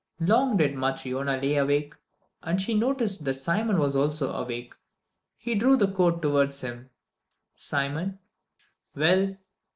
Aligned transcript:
Long 0.19 0.57
did 0.57 0.73
Matryona 0.73 1.39
lie 1.39 1.57
awake, 1.61 1.93
and 2.41 2.59
she 2.59 2.73
noticed 2.73 3.23
that 3.23 3.35
Simon 3.35 3.75
also 3.75 4.07
was 4.07 4.19
awake 4.19 4.73
he 5.37 5.53
drew 5.53 5.75
the 5.77 5.91
coat 5.91 6.23
towards 6.23 6.61
him. 6.61 6.89
"Simon!" 7.55 8.17
"Well?" 8.95 9.37